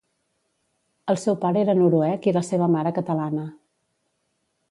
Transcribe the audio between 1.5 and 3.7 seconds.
era noruec i la seva mare catalana.